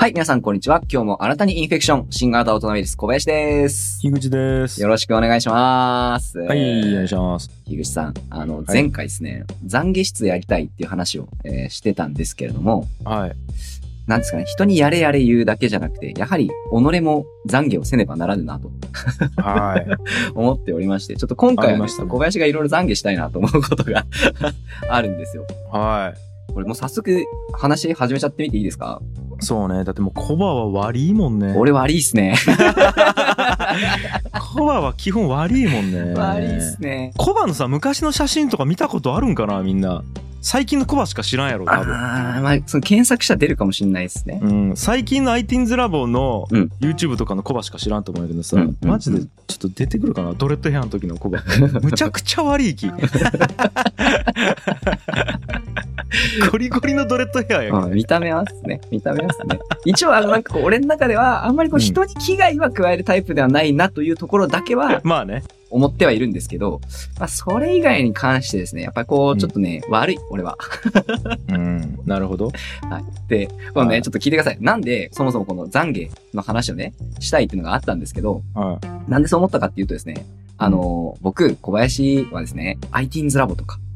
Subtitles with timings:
[0.00, 0.80] はい、皆さんこんにちは。
[0.88, 3.98] 今日もあなたにインフェクション、新型大人ウイルス小林です。
[4.00, 4.80] 樋口です。
[4.80, 6.38] よろしくお願いします。
[6.38, 7.50] はい、えーお願いします。
[7.66, 13.32] 樋口さん、あの、い前回ですね、懺悔室やりたいっていう話を、えーしてたんですけれども、はい。
[14.06, 16.52] なんですかね、人にやれやれ言うだけじゃなくて、やはり、己
[17.00, 18.70] も懺悔をせねばならぬなと
[19.42, 19.86] はい。
[20.38, 24.06] 思っておりまして、ちょっと今あ回は、ね小林がいろいろ懺悔したいなと思うことが
[24.88, 25.44] あるんですよ。
[25.72, 26.14] は
[26.54, 29.27] これもう早速話始めちゃってみていいですか、い。
[29.40, 29.84] そうね。
[29.84, 31.54] だってもうコバは悪いもんね。
[31.56, 32.34] 俺悪いっすね。
[34.54, 36.14] コバは基本悪いもんね。
[36.14, 37.12] 悪いっすね。
[37.16, 40.02] コバのさ、昔の写真とか見たことあるんかなみんな。
[40.40, 41.92] 最近のコバしか知らんやろ、多分。
[41.94, 44.38] ああ、まあ、その検索したら出るかもしれないですね。
[44.40, 50.34] うん、最近の iTeens ラボのうん YouTube とかのコバしか知らんと思うけどさ、うんうんマジでちょっと出てくるかな？
[50.34, 51.42] ドレッドヘアの時のコバ。
[51.82, 52.86] むちゃくちゃ悪い気。
[56.50, 58.80] ゴリゴリのドレッドヘアやうん、見た目はですね。
[58.90, 59.58] 見た目はですね。
[59.84, 65.42] 一応、あの、なんかこう、俺の中では、あんまりこう、うん人に危害は加えるタイプではないなというところだけは まあね。
[65.70, 66.80] 思ってはいるんですけど、
[67.18, 70.56] まあ、それ以外に関してですね、やっぱりこう、うんちょっとね、悪い、俺は。
[71.48, 71.98] うん。
[72.06, 72.50] なるほど。
[73.28, 74.58] で、このね、はいちょっと聞いてください。
[74.60, 79.10] なんで、そもそもこの懺悔の話をね、したいっていうのがあったんですけど、はい。
[79.10, 83.87] なんでそう思ったかっていうとですね、あの、僕、小林はですね、ITeens ラボとか、はい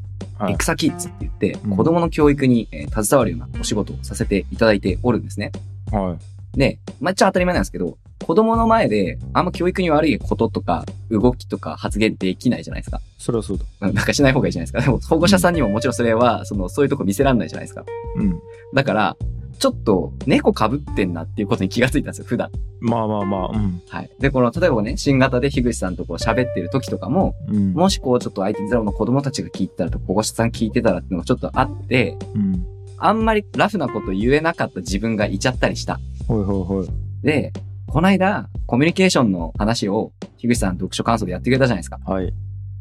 [0.49, 5.51] エクサキッズって言って、うん子供の教育に、えー携わるようなお仕事をさせていただいておるんですね。
[5.91, 6.17] は
[6.55, 6.57] い。
[6.57, 13.01] で、まあ、っちゃ当たり前なんですけど、子供の前で、あんま教育に悪いこととか、動きとか発言できないじゃないですか。
[13.17, 13.65] それはそうだ。
[13.81, 14.81] うんなんかしない方がいいじゃないですか。
[14.81, 17.83] でも、保護者さんにももちろんそれは、その、そういうとこ見せらんないじゃないですか。
[18.15, 18.39] うん。
[18.73, 19.17] だから、
[19.63, 22.51] ちょっと、猫被ってんなっていうことに気がついたんですよ、普段。
[22.81, 23.81] まあまあまあ、うん。
[23.87, 24.09] はい。
[24.19, 27.71] で、この、例えばね、新型で樋口さんとこう喋ってる時とかも、うん。
[27.71, 32.65] もしこう、ちょっと IT ゼロの子供たちが聞いてたらと、保護者さん聞いてたらっていうのがちょっとあって、うん。
[32.97, 35.97] あんまりラフなこと言えなかった自分がいちゃったりした。
[36.27, 36.87] ほいほいほい。
[37.21, 37.53] で、
[37.87, 42.01] この間、コミュニケーションの話を、樋口さん読書感想でやってくれたじゃないですか。
[42.05, 42.33] はい。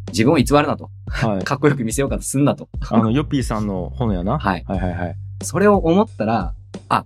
[0.08, 0.90] 自分を偽るなと。
[1.06, 1.44] はい。
[1.46, 2.68] かっこよく見せようかとすんなと。
[2.90, 4.40] あの、ヨッピーさんの本やな。
[4.40, 4.64] はい。
[4.66, 5.16] はいはいはい。
[5.44, 6.54] それを思ったら、
[6.88, 7.04] あ、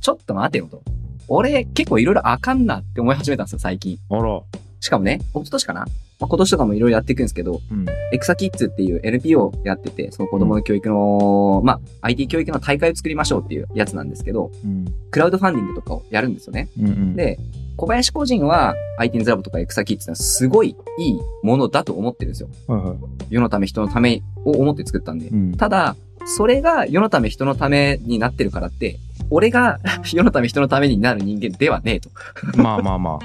[0.00, 0.82] ちょっと待てよと。
[1.28, 3.98] 俺、結構いろいろあかんなって思い始めたんですよ、最近。
[4.10, 4.40] あら。
[4.80, 5.80] しかもね、一昨年かな、
[6.20, 7.86] まあ、今年とかもいろいろやっていくんですけど、うん。
[8.12, 14.86] エクサキッズっていう NPO をやってて、その子供の教育の、まあ、IT 教育の大会を作りましょうっていうやつなんですけど、うん。
[15.10, 16.68] クラウドファンディングとかをやるんですよね。
[16.78, 17.16] うんうん。
[17.16, 17.38] で、
[17.76, 22.48] 小林個人は IT ズラボとかエクサキッズってのはすごいいいものだと思ってるんですよ。
[22.66, 22.96] はいはい。
[23.30, 25.28] 世のため人のためを思って作ったんで。
[25.28, 25.52] うん。
[25.56, 25.94] ただ、
[26.26, 28.98] それが世のため人のためになってるからって、
[29.30, 32.10] 俺が 世のため人のためになる人間ではねえと。
[32.56, 33.18] まあまあま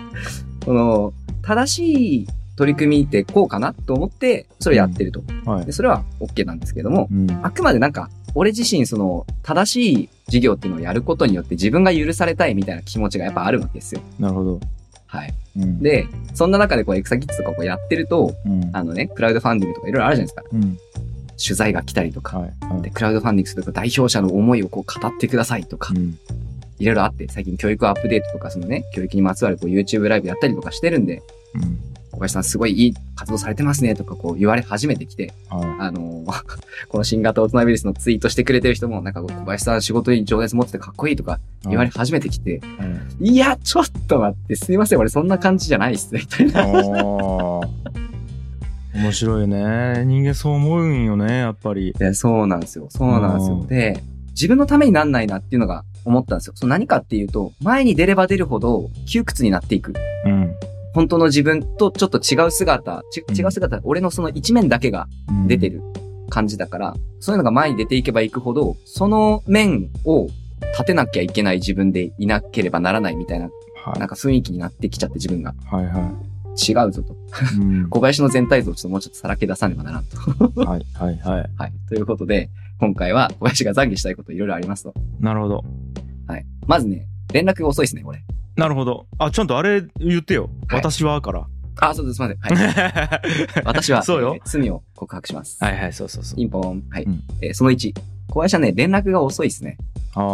[0.65, 5.23] こ の、正しい取り組みってこうかなと思って、それをやってると。
[5.45, 5.51] あ。
[5.51, 5.71] はいで、。
[5.71, 7.27] それは OK なんですけども、うん。
[7.43, 14.01] あくまでなんか、俺自身その、正しい授業っていうのをやることによって自分が許されたいみたいな気持ちがやっぱあるわけですよ。
[14.19, 14.59] なるほど。
[15.07, 15.33] はい。
[15.57, 18.69] うん。、で、そんな中でこうエクサキッズとかこうやってると、うん。
[18.73, 20.57] あのね、クラウドファンディングとかいろいろあるじゃないですか。
[21.51, 21.55] うん。
[21.55, 22.39] 取材が来たりとか。
[22.39, 22.53] はい。
[22.61, 22.91] はで、い。
[22.91, 26.17] クラウドファンディングすると代表者の思いをこう語ってくださいとかう、ん。
[26.79, 31.21] いろいろあって、最近教育アップデートとかそのね、教育にまつわるこう YouTube ライブやったりとかしてるんで、
[31.55, 31.79] うん。
[32.11, 36.43] 小林さんすごいいい活動されてますねとかこう言われ始めてきて、はあのー
[36.87, 41.69] この新型大人ウイルスのツイートしてくれてる人も、なんか小林さん仕事に情熱持っててかっこいいとかい。
[41.69, 42.61] 言われ始めてきて、
[43.19, 43.27] うん。
[43.27, 47.61] いや、ちょっと待って、すいません、俺そんな感じじゃないっすね、みたいな。
[48.95, 50.03] 面白いよね。
[50.05, 51.93] 人間そう思うんよね、やっぱり。
[51.93, 52.87] で、そうなんですよ。
[52.89, 53.55] そうなんですよ。
[53.57, 56.53] うんで、自分のためになんないなっていうのが思ったんですよ。
[56.55, 59.93] その何かっていうと、前に出れば出るほど窮屈になっていく。
[60.25, 60.55] うん。
[60.93, 65.69] 本当の自分とちょっと違う姿、ちうん違う姿、俺のその一面だけがうん出て。
[65.69, 65.81] る
[66.33, 70.27] 感じだから、そういうのが前に出ていけばいくほど、その面を
[70.71, 73.49] 立てなきゃいけない自分でいなければならないみたいな、
[73.85, 73.99] はい。
[73.99, 76.11] なんか雰囲気になってきちゃって自分がはいは
[76.55, 77.13] 違うぞと。
[77.13, 77.59] い。
[77.59, 77.89] うん。
[77.89, 80.17] 小林の全体像をちょっともうちょっとさらけ出さねばならんと。
[80.61, 81.49] はいはいはい。
[81.57, 81.73] はい。
[81.89, 84.93] ということで、今回は小林が懺悔したいこといろいろありますと。
[85.19, 85.63] なるほど。
[86.27, 86.45] はい。
[86.67, 88.23] まずね、連絡が遅いですね、俺。
[88.55, 89.07] なるほど。
[89.17, 90.49] あ、ちゃんとあれ言ってよ。
[90.67, 91.47] はい私はから。
[91.79, 92.57] あ、そうです、すいません。
[92.57, 93.15] は
[93.55, 93.63] い。
[93.65, 95.57] 私は、そうよえー罪を告白します。
[95.63, 96.35] はいはい、そうそうそう。
[96.37, 96.83] ピンポン。
[96.89, 97.03] はい。
[97.03, 97.93] うんえーその1。
[98.29, 99.77] 小林はね、連絡が遅いですね。
[100.15, 100.25] あ連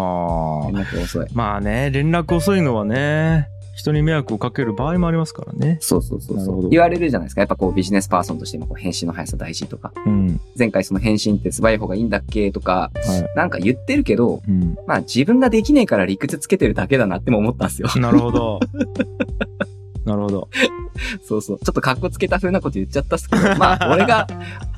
[0.78, 0.84] あ。
[0.84, 1.28] 絡が遅い。
[1.34, 3.48] まあね、連絡遅いのはね、
[3.80, 5.78] 人に迷惑をかける場合もありますからね。
[5.80, 6.70] そうそうそうそう。
[6.70, 7.42] 言われるじゃないですか。
[7.42, 9.94] やっぱこうビジネスパーソンとしてもこう返信の速さ大事とか。
[10.06, 10.42] うん。
[10.58, 14.52] 前回その返信って素早い方がいいんだっけとか、はなんか言ってるけど、い。
[14.52, 14.78] うん。
[14.86, 17.90] まあ自分ができねえから理屈つけてるだけだなっても思ったんですよ。
[17.96, 18.60] なるほど。
[20.10, 20.50] なるほど。
[21.24, 21.60] そうそう。
[21.60, 24.26] ちょっと格好つけた風なこと言っちゃったっすけど、まあ 俺が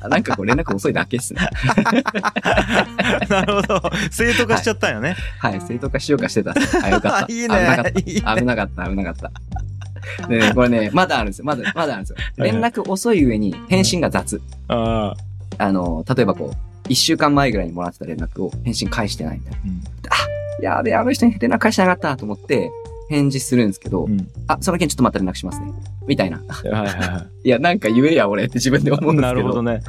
[0.08, 1.40] なんかこう連絡遅いだけっすね。
[3.30, 3.82] なるほど。
[4.10, 5.16] 正当化しちゃったんよね。
[5.38, 6.84] はい、正当化しようかしてたっす。
[6.84, 7.32] あ、よかった。
[7.32, 7.92] いい危なかっね。
[8.02, 9.16] 危なかった、危なかっ
[10.20, 10.28] た。
[10.28, 11.46] でね、これね、まだあるんですよ。
[11.46, 12.16] まだ、まだあるんですよ。
[12.38, 14.38] はい連絡遅い上に返信が雑。
[14.68, 15.14] あ
[15.58, 15.64] あ。
[15.64, 16.56] あの、例えばこう、
[16.88, 19.58] 一週間前ぐらいにもらってた連絡を返信返してないみたいな。
[19.64, 19.82] うん
[20.62, 22.70] やべえ、あの人に連絡返してなかったと思って、
[23.08, 24.28] 返事するんですけど、うん。
[24.46, 25.72] あ、その件ちょっとまた連絡しますね。
[26.06, 26.38] みたいな。
[26.48, 29.20] はいはいはい や、なんか言えや、俺って自分で思うんい。
[29.20, 29.34] ですけど。
[29.34, 29.80] なるほどね。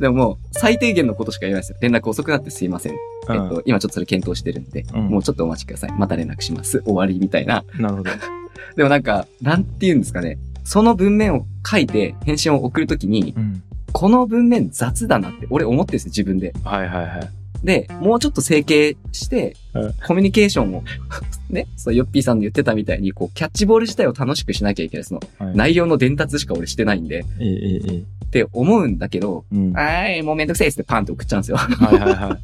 [0.00, 1.78] でももう、最低限のことしか言えないですよ。
[1.80, 2.92] 連絡遅くなってすいません。
[2.92, 2.98] うん
[3.34, 5.92] えっと、今ちょっとそれ検討してるんで、うんもうちょっとお待ちください。
[5.98, 6.82] また連絡します。
[6.84, 7.64] 終わりみたいな。
[7.78, 8.10] なるほど。
[8.76, 10.38] でもなんか、なんて言うんですかね。
[10.64, 13.62] その文面を書いて返信を送るときに、うん。
[13.92, 16.54] この文面雑だなって俺思ってるんですよ、自分で。
[16.64, 17.41] はいはいはい。
[17.64, 20.84] で、もうちょっと整形してうん、コミュニケーションを、
[21.50, 25.04] ね、そう、ヨッピーさんの言ってたみたいに、こう、キャッチボール自体を楽しくしなきゃいけない。
[25.04, 28.00] その、はい内容の伝達しか俺してないんで、いいいいいい。
[28.00, 29.72] って思うんだけど、うん。
[29.72, 31.56] ははい、もうめんどくせえってパンって送っちゃうんですよ。
[31.56, 32.40] いはいは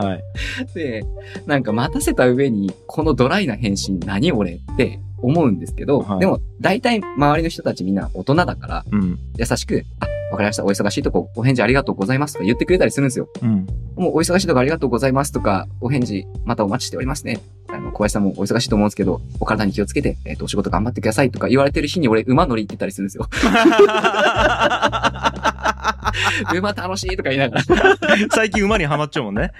[0.00, 0.04] い。
[0.04, 0.22] はい。
[0.74, 1.04] で、
[1.46, 9.18] なんか待たせた上に、このドライな返信何俺って思うんですけど、はいでも、大体周りの人たちみんな大人だから、うん。
[9.36, 13.28] 優しく、あ、わかりました、お忙しいとこお返事ありがとうございますとか言ってくれたりするんですよ。
[13.42, 13.66] うん。
[13.96, 17.40] もうお忙しいとこありがとうございますとか、お返事またお待ちしておりますね。
[17.68, 23.28] あの、小林さんもお忙しいと思うんですけど、お体に気をつけて、えっ、と、お仕事頑張ってくださいとか言われてる日に俺馬乗り行ってたりするんですよ。
[26.54, 27.64] 馬楽しいとか言いながら。
[28.30, 29.52] 最近馬にはまっちゃうもんね。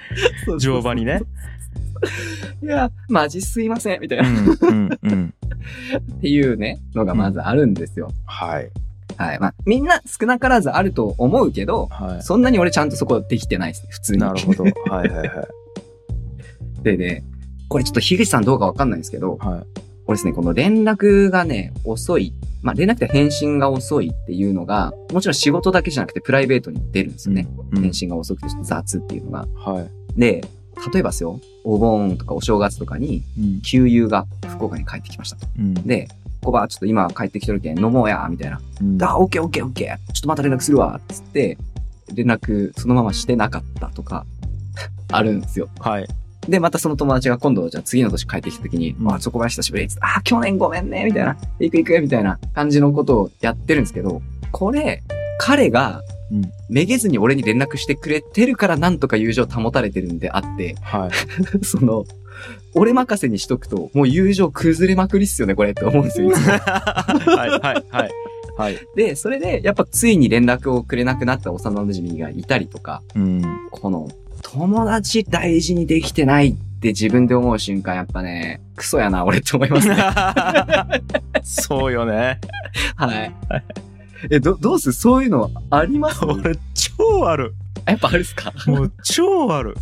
[0.59, 1.23] 乗馬にね。
[2.63, 4.29] いや、マジすいません、みたいうな。
[4.29, 4.57] っん。
[4.61, 4.99] うん。
[5.03, 5.35] うん。
[6.21, 8.11] ていうね、のがまずあるんですよ。
[8.27, 8.71] はい。
[9.17, 9.39] はい。
[9.39, 14.17] まあ、みんな少なからずあると思うけど、はそんなに俺ちゃんとそこできてないですね、普通い。
[14.17, 14.23] に。
[14.23, 14.65] なるほど。
[14.91, 16.83] はいはいはい。
[16.83, 17.25] でね、
[17.69, 19.81] これちょっと樋口さんどうかわかんないんですけど、はい。
[20.07, 22.35] 俺ですね、この連絡がね、遅い。
[22.63, 27.49] まあ、連絡って返信が遅いっていうのが、もちろん仕事だけじゃなくてプライベートにも出るんですよね。
[27.73, 29.47] うん返信が遅くてちょっと雑っていうのが。
[29.57, 29.91] はい。
[30.21, 30.45] で、
[30.93, 33.61] 例えばですよ、お盆とかお正月とかに、うん。
[33.63, 35.47] 給油が福岡に帰ってきましたと。
[35.59, 35.75] うん。
[35.75, 36.09] で、
[36.43, 38.61] コバ、ちょっと今帰ってきてるけん飲もうや、みたいな。
[38.81, 40.13] うんあ、オッケーオッケーオッケー。
[40.13, 41.57] ちょっとまた連絡するわ、つって、
[42.15, 44.27] 連絡そのまましてなかったとか、
[45.13, 45.69] あるんですよ。
[45.79, 46.07] はい。
[46.49, 55.03] で、またその友達が今度、じゃあ次の年帰ってきた時に、うんあ、そこは久しぶりっつって、あ、去年ごめんね、みたいな、行く行く、みたいな感じのことをやってるんですけど、これ、
[55.39, 56.51] 彼が、うん。
[56.69, 61.11] めげずに俺に連絡してくれてるからなんとか友情保たれてるんであって、はい。
[61.65, 62.05] その、
[62.75, 67.61] 俺任せにしとくと、もう友情崩れまくりっすよね、これって思うんですよ、いつも はいはい
[67.91, 68.11] はい。
[68.57, 68.79] はい。
[68.97, 73.43] で、それで、やっぱついに連絡をくれなくなった幼馴染がいたりとか、うん。
[73.71, 74.09] この、
[74.43, 79.97] 友達大事にできてないって自分で思う瞬間、やっぱね、クソやな、俺って思いますね。
[81.43, 82.41] そうよね。
[82.97, 83.33] はい。
[84.31, 86.25] え、ど、どうすそういうのあります？
[86.25, 87.55] 俺、超ある。
[87.87, 88.53] やっぱあるっすか？
[88.67, 89.77] もう、超ある。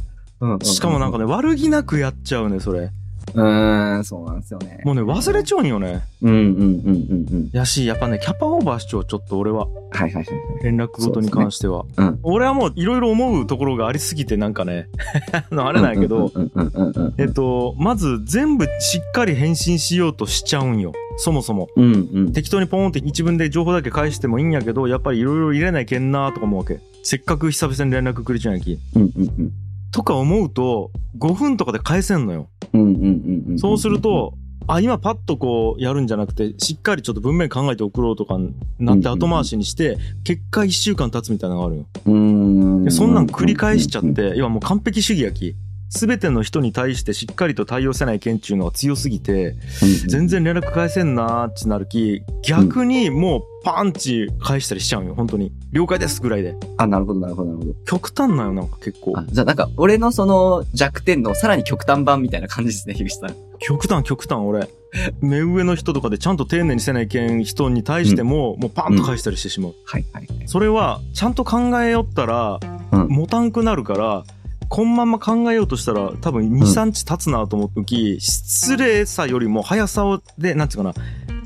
[0.62, 2.90] しかもなんかね、悪気なくやっちゃうね、それ。
[3.34, 4.80] うーん、そうなんですよね。
[4.84, 6.02] もうね、忘れちゃうんよね。
[6.22, 7.50] うんうんうんうんうん。
[7.52, 9.66] やし、やっぱね、キャパオーバーしちゃう、ちょっと俺は。
[9.66, 10.26] はいはいはい。
[10.64, 11.84] 連絡ごとに関しては。
[11.96, 14.88] うん俺はもういろいろ思うところがありすぎて、なんかね、
[15.32, 17.14] あ のあれなんやけど、うんうんうんうんうん。
[17.18, 20.92] えっと、まず全部しっかり返信しようとしちゃうんよ。
[21.16, 21.68] そもそも。
[21.76, 22.32] うんうん。
[22.32, 26.80] 適当にポーンって一文で情報だけ返してもいいんやけど、やっぱりいろいろ入れないけんなーとか思うわけ。
[27.02, 28.78] せっかく久々に連絡くれちゃうんやき。
[28.96, 29.52] うんうんうん。
[29.92, 32.48] とか思うと、5分とかで返せんのよ。
[33.58, 34.34] そうすると、
[34.66, 38.38] あ、今パッとこうやるんじゃなくて、しっかりちょっと文面考えて送ろうとか
[38.78, 41.86] なって後回しにして、結果1週間経つみたいなのがあるよ。
[42.90, 45.56] そんなん繰り返しちゃっうんて、要はもう完璧主義やき。
[45.90, 55.52] すべての人に対してしっかりと対応せない県っていうのが強すぎて、うん全然連絡返せんなーってなるき、逆にもうパンチ返したりしちゃうんよ、本当に。
[55.72, 56.54] 了解ですぐらいで。
[56.78, 57.74] あ、なるほどなるほどなるほど。
[57.84, 63.34] 極端なんよ、なんか結構あ。、じゃあなんか、俺のその弱点のさらに極端版みたいな感じですね、樋口さん。
[63.58, 64.68] 極端極端俺。
[65.20, 69.74] 目上の人とかでちゃんと丁寧にせないけん人に対しても、もうパンと返したりしてしまう。
[69.84, 70.26] はいはい。
[70.46, 72.60] それは、ちゃんと考えよったら、
[72.92, 74.24] うん持たんくなるから、
[74.70, 80.94] こんまんま考えようとしたら、多分2、3日経つなと思うとき、失礼さよりも速さをで、なんていうかな、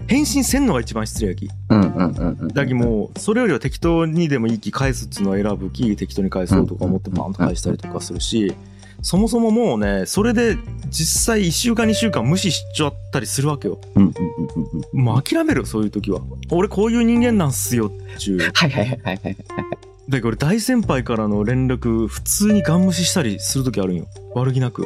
[0.07, 1.49] 返信せんのが一番失礼やき。
[1.71, 2.49] うんうんうんうん。
[2.49, 8.55] だけもう、それよりは適当にでもいいき返すっつうのを選ぶき、適当に返そうとか思ってバーンと返したりとかするし、
[9.01, 10.59] そもそももうね、それで
[10.91, 13.81] 実際1週間2週間無視しちゃったりするわけよ。
[13.95, 15.01] うんうんうんうんうん。
[15.01, 16.21] もう諦める、そういう時は。
[16.51, 18.41] 俺こういう人間なんすよ、ちゅう。
[18.53, 19.37] はいはいはいはいはい。
[20.09, 24.07] だけど俺大先輩からの連絡、普通にガン無視したりする時あるんよ。
[24.35, 24.85] 悪気なく。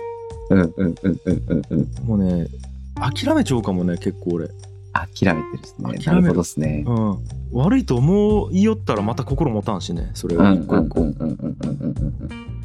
[0.50, 2.06] うんうんうんうんうんうん。
[2.06, 2.46] もうね、
[2.94, 4.48] 諦めちゃうかもね、結構俺。
[4.92, 5.84] 諦めてるっすね。
[5.84, 6.84] 諦めるなるほどっすね。
[6.87, 7.18] うん。
[7.52, 11.00] 悪いと思いよったらまた心持たんしね、それうん、をうん、一個一個。
[11.00, 11.94] うん、うん、うん、うん、うん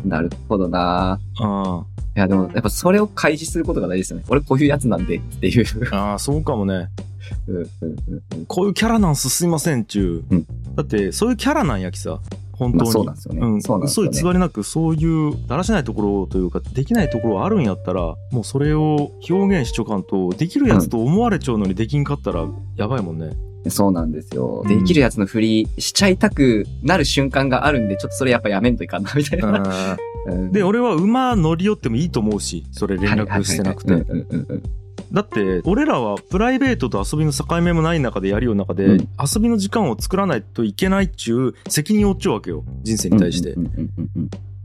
[0.03, 0.09] うん。
[0.09, 4.25] なるほどなあいや、でも、やっぱそれを開示することが大事ですよね。
[4.29, 5.65] 俺こういうやつなんでっていう。
[5.91, 6.89] あ、ああ、そうかもね。
[7.47, 7.95] うん、うん、うん
[8.33, 8.45] うん。
[8.45, 10.35] こういうキャラなんすすいませんっちゅう。
[10.35, 10.45] うん
[10.75, 12.19] だって、そういうキャラなんやきさ。
[12.53, 12.83] 本当に。
[12.83, 13.41] まあそうなんですよね。
[13.41, 14.09] うん、そうなんですよね。
[14.11, 23.31] 嘘偽りなくそういうだらしないところというかできないところあるんやったらもうそれを表現しちょかんとできるやつと思われちゃうのにできんかったらやばいもんね。
[23.69, 24.63] そうなんですよ。
[24.65, 29.97] うんできるやつの振りしちゃいたくなる瞬間があるんで、ちょっとそれやっぱやめんといかんな、みたいな。
[29.99, 34.05] うんで俺は馬乗り寄ってもいいと思うしそれ連絡してなくて。
[35.13, 43.55] だって俺らはプライベートと遊びの境目もない中でやるような中で、うん遊びの時間を作らないといけないっちゅう責任を負っちゃうわけよ人生に対して。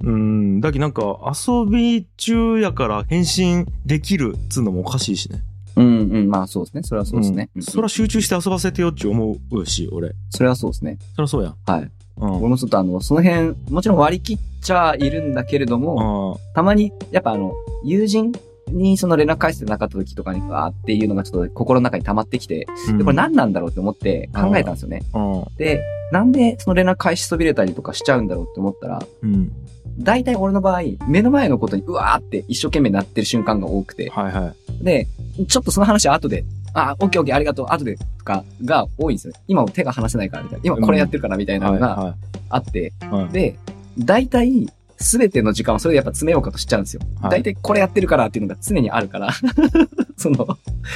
[0.00, 5.42] うんだけどなんか遊び中やから返信できるっつうのもおかしいしね。
[5.76, 6.82] うんうん、まあそうですね。
[6.82, 7.50] それはそうですね。
[7.54, 10.14] うんそれは集中して遊ばせてよっち思うし俺。
[10.30, 10.98] それはそうですね。
[11.14, 11.56] そりゃそうやん。
[11.66, 11.90] はい。
[12.16, 12.36] うん。
[12.38, 17.52] 俺もちょっとあの、その辺、もちろん割り切っちゃいるんだけれども、あたまに、やっぱあの、
[17.84, 18.32] 友人
[18.70, 22.92] にその連絡返してなかった時とかに、あーっていうのがちょっと心の中に溜まってきて、あ。
[22.96, 25.02] で、これ何なんだろうって思って考えたんですよね。
[25.14, 25.44] うん。
[25.56, 25.82] で、
[26.12, 29.52] なんでその連絡返しそびれたりとかしちゃうんだろうって思ったら、うん。
[29.98, 34.84] 大体俺の場合、目の前のことにうわーって一生懸命なってる瞬間が多くて、はいはい。
[34.84, 35.08] で、
[35.48, 39.34] ちょっとその話は後で、あ、オッケーオッケーありがとう、後で、とかが多いんですよ。
[39.48, 40.64] 今も手が離せないからみたいな。
[40.64, 42.14] 今これやってるからみたいなのがはいは
[42.50, 43.06] あって、い。
[43.06, 43.28] はい。
[43.30, 43.58] で、
[43.98, 44.68] 大体、
[45.00, 47.02] すべての時間をそれでやっぱ詰めようかとしちゃうんですよ。
[47.20, 49.32] はい大体これやってるからっていうのが常にあるから、
[50.16, 50.46] その、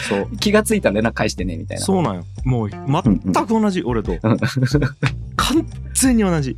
[0.08, 0.36] そう。
[0.38, 1.84] 気がついたら連絡返してね、みたいな。
[1.84, 2.24] そうなんよ。
[2.44, 4.12] もう、全く同じ、俺と。
[4.12, 4.36] うん
[5.36, 6.56] 完全に同じ。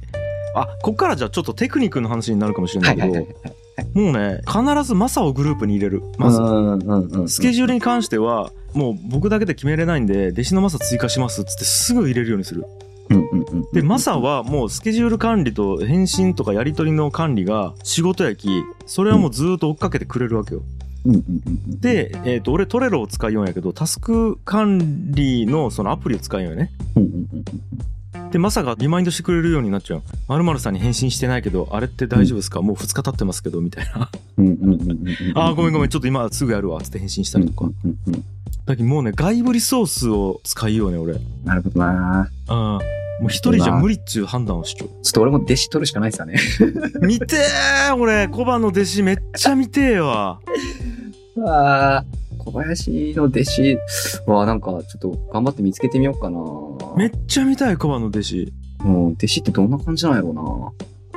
[0.54, 3.26] あ、こっからじゃあちょっとテクニックの話になるかもしれなはいいけはいはい
[3.94, 6.02] ど、もうね、必ずマサをグループに入れる。
[6.16, 6.40] まず。
[6.40, 7.28] うんうんうん。
[7.28, 12.64] スケジュールに関しては、もう僕だけで決めれないんで、弟子のマサ追加しますっつってすぐ入れるようにする。
[13.72, 18.48] で、マサはもうスケジュール管理と返信とかやり取りの管理が仕事やき、
[18.86, 20.62] それはもうずーっと追っかけてくれるわけよ。
[21.80, 26.70] で、えっ、と、俺トレロを使いようんやけど、タスク管理のそのアプリを使いようよね。
[28.34, 30.02] うんうんうんうんで、マサがリマインドしてくれるようになっちゃう。
[30.26, 34.10] 〇〇さんに返信してないけど、あれって大丈夫ですか、もう2日経ってますけど、みたいな。
[34.38, 35.06] うんうんうんうんうん。
[35.36, 37.66] あー、ごめんごめん、ちちょっと今すぐやるわ、つって返信したりとか。
[37.66, 38.24] うんうんうん
[38.66, 41.12] だけどもうね、外部リソースを使いようね、俺。
[41.12, 41.44] うん。
[41.44, 44.88] なるほどなもう一人じゃ無理っちゅう判断をしちゃう。
[45.02, 46.40] ちょっと俺も弟子取るしかないですかね。
[47.06, 50.40] 見てー俺、コバの弟子めっちゃ見てーわ。
[51.46, 52.04] ああ、
[52.44, 53.78] 小林の弟子
[54.26, 56.38] はなんかちょっと頑張って見つけてみようかな。
[56.96, 58.52] めっちゃ見たい、コバの弟子。
[58.80, 60.34] もう弟子ってどんな感じなんやろう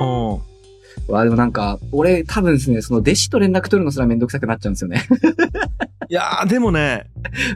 [0.00, 0.06] な。
[0.06, 1.12] うん。
[1.12, 5.06] わあ、でもなんか、俺多分ですね、その弟子と連絡取るのすらめんどくさくなっちゃうんですよね。
[6.08, 7.04] いやー、でもね、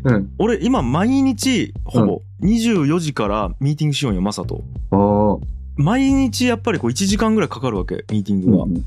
[0.05, 0.31] うん。
[0.39, 4.63] 俺今毎日、ほぼ、24時からミーティングしようんよ、マサと。
[5.77, 8.65] 毎日やっぱりこう1時間ぐらいかかるわけ、ミーティングは。
[8.65, 8.85] うん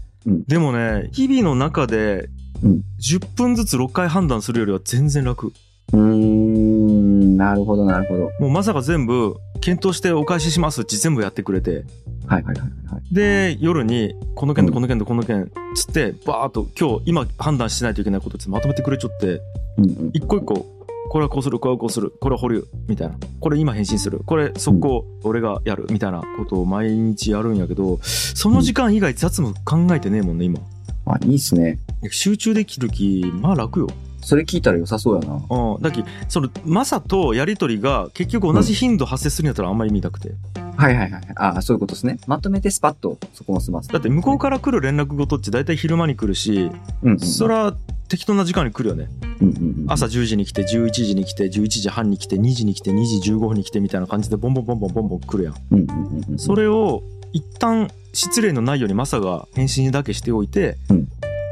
[0.47, 2.29] でもね、日々の中で
[2.63, 5.53] うん、10分ずつ6回判断するよりは全然楽。
[5.93, 8.31] うーん、なるほど、なるほど。
[8.39, 11.85] もうまさか全部、検討してお返ししますって全部やってくれて。
[12.27, 13.13] はいはいはいはい。
[13.13, 19.41] で、夜に、この件とうんこの件とこの件、つって、バーっと今日、今判断しないといけないことってまとめてくれちゃって、
[19.77, 20.09] うんうん。
[20.13, 20.65] 一個一個、
[21.09, 23.15] これはこうする、これはこうする、これは保留、みたいな。
[23.39, 30.59] これ今返信する、これ速攻、俺がやる、みたいなことを毎日やるんやけど、その時間以外雑務考えてねえもんね、今。
[31.05, 31.79] あ、いいっすね。
[32.13, 33.87] 集中できる気、まあ楽よ。
[34.21, 35.39] それ聞いたら良さそうやな。
[35.49, 35.81] うん。
[35.83, 40.31] だき、その、マサとやりとりが結局同じ頻度発生するんやったらあんまり見たくて。
[40.77, 41.21] はいはいはい。
[41.35, 42.17] あそういうことですね。
[42.25, 43.89] まとめてスパッとそこも済ます。
[43.89, 46.71] だって向こうから来る連絡事って大体昼間に来るし、
[47.03, 47.75] うんうん、それは
[48.09, 49.09] 適当な時間に来るよね。
[49.41, 55.55] うんうんうん、朝10時に来て、11時に来て、11時半に来て、2時に来て、2時15分に来てみたいな感じでボンボンボンボンボンボン来るやん。
[55.71, 61.07] うんうんうんうん、それを一旦失礼のないようにマサが返信だけしておいて、うん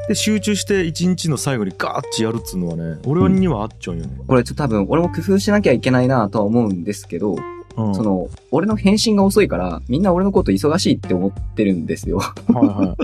[0.07, 4.17] で集中して一日の最後にガーッチやるっつうのはね、俺にはあっちゃうんよね。
[4.27, 7.37] これちょっと多分俺も工夫しなきゃいけないなとは思うんですけど、
[7.75, 7.95] うん。
[7.95, 12.19] その、俺の返信が遅いから、みんな俺のこと忙しいって思ってるんですよ。
[12.19, 12.95] はいは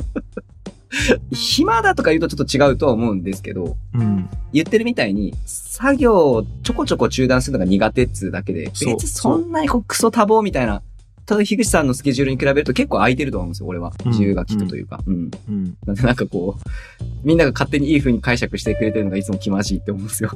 [1.32, 1.36] い。
[1.36, 4.30] 暇だとか言うとちょっと違うとは思うんですけど、うん。
[4.54, 10.82] 言ってるみたいに、作業をちょこちょこ中断するのが苦手っつうだけで、別にそんなにこうクソ多忙みたいな、
[11.30, 13.94] ただ、樋口さんのスケジュールに比べると結構空いてると思うんですよ、俺は。
[14.04, 15.00] うん自由が利くというか。
[15.06, 15.30] うん。
[15.48, 15.78] うん。
[15.86, 16.62] なんでなんかこう、
[17.24, 20.32] みんなが勝手にいい風に解釈してくれてるのがいつも気まじいって思うんですよ。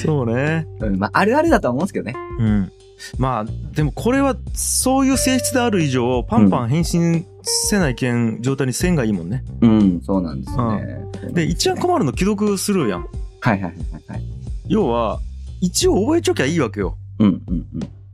[0.00, 0.68] そうね。
[0.78, 1.00] うん。
[1.00, 2.14] まあ、あるあるだとは思うんですけどね。
[2.38, 2.70] うん。
[3.18, 9.42] まあ、でもこれは、そういう性質である以上、パンパン返信せないけん状態にせんがいいもんね。
[9.60, 11.04] うん、そうなんですよね。
[11.32, 13.00] で、一番困るの既読するやん。
[13.00, 13.08] はい
[13.54, 13.72] はいはい
[14.06, 14.22] はい。
[14.68, 15.18] 要は、
[15.60, 16.96] 一応覚えちょきゃいいわけよ。
[17.20, 17.66] うんうん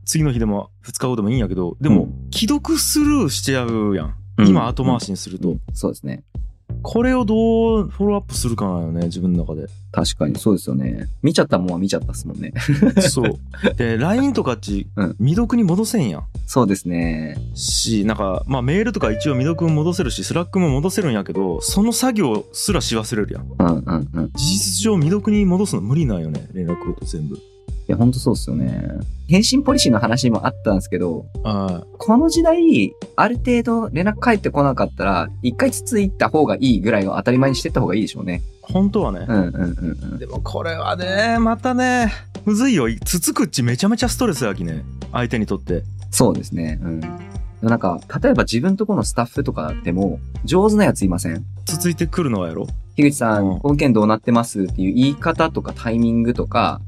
[0.05, 4.15] 次の日でも2日後でもいいんやけど、でも、う既読スルーしちゃうやん。
[4.37, 4.47] うん。
[4.47, 5.49] 今後回しにすると。
[5.49, 6.23] うんそうですね。
[6.81, 9.67] これをどうフォローアップするかなよね、自分の中で。
[9.91, 11.07] 確かにそうですよね。
[11.21, 12.53] 見ちゃったもんは見ちゃったっすもんね。
[13.09, 13.33] そう。
[13.75, 16.23] で、LINE とかっちうん、未読に戻せんやん。
[16.45, 17.37] そうですね。
[17.55, 23.47] し、なんか、まあメールとか一応未読も戻せるし、 Slack も戻せるんやけど、その作業すらし忘れるやん。
[23.57, 24.25] うんうんうん。
[24.25, 27.37] い事実上未読に戻すの無理なんよね、連絡と全部。
[27.91, 28.89] や、ほんとそうっすよね。
[29.27, 38.41] 返信ポリシーの話もあったんですけど、あこの時代、ある程度連絡返ってこなかったら、一回つついた方がいいぐらいを当たり前にしてった方がいいでしょうね。
[38.61, 39.25] 本当はね。
[39.27, 40.17] うんうんうんうん。
[40.19, 42.11] でもこれはね、またね、
[42.45, 42.87] むずいよ。
[43.05, 44.83] つつくっちめちゃめちゃストレスやきね。
[45.11, 45.83] 相手にとって。
[46.11, 46.79] そうですね。
[46.81, 47.01] うん。
[47.61, 51.43] なんか、例えば自分とこのスタッフとかでも、上手なやついません？
[51.65, 52.67] つついてくるのはやろ？
[52.95, 54.63] 樋口さん、うんこの件どうなってます？
[54.63, 56.86] っていう言い方とかタイミングとか、うん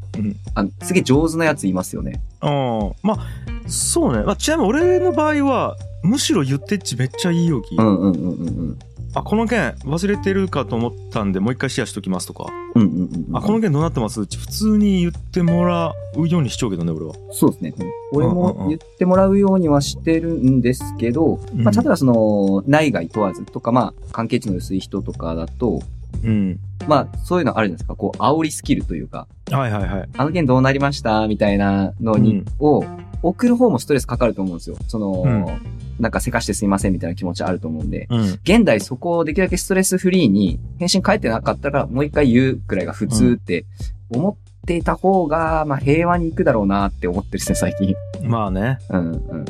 [0.55, 2.21] あの、すげえ上手なやついますよね。
[2.41, 2.91] うん。
[3.03, 3.19] まあ、
[3.67, 4.23] そうね。
[4.23, 7.75] まあ、ちなみに俺の場合は、むしろ言ってっちめっちゃいいよき。
[7.75, 8.79] うんうんうんうんうん。
[9.15, 12.45] あ、この件忘れてるかと思ったんで、もう一回シェアしときますとか。
[12.75, 13.37] うんうんうんうん。
[13.37, 14.21] あ、この件どうなってます？
[14.21, 17.15] うち普通に言ってもらうようにしちゃうけどね、俺は。
[17.31, 17.73] そうですね。
[17.77, 25.81] うん俺うんうんうんも言ってもらうようにはしてるんですけど、うんまあ、例えばその、内外問わずとか、まあ、関係値の薄い人とかだと、
[26.23, 26.59] うん。
[26.87, 27.95] まあ、そういうのあるじゃないですか。
[27.95, 30.09] こう、煽りスキルというか、はいはいはい。
[30.17, 32.83] あの件どうなりましたみたいなのに、うんを、
[33.21, 34.77] 送る方もストレスかかると思うんですよ。
[34.87, 38.21] その、うんなんかせかしてすいませんみたいな気持ちあると思うんで、うん。
[38.43, 43.65] 現代そこをできるだけストレスフリーに返信返ってなかったらもう一回言うくらいが普通って
[44.09, 44.37] 思
[44.69, 47.95] っていた方が、まあ平和に行くだろうなって思ってるですね、最近。
[48.21, 48.77] まあね。
[48.89, 49.45] うん、うん、うん、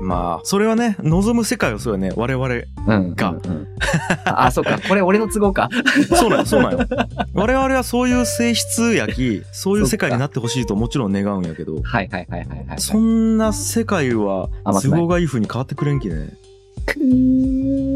[0.00, 0.06] うん。
[0.08, 2.12] まあ、それはね、望む世界はそうよね。
[2.16, 2.46] 我々。
[2.46, 3.14] うん。
[3.14, 3.68] がうんうん
[4.24, 4.80] あ、あそうか。
[4.88, 5.68] これ俺の都合か。
[6.16, 6.78] そうなんよ、そうなんよ。
[7.34, 12.80] 我々はそういう性質やき、そういう世界になってほしいともちろん願うんやけど、はいはいはいはいはい。
[12.80, 14.48] そんな世界は
[14.82, 16.30] 都合がいい風に変わってくれんきね。
[16.86, 17.94] く ー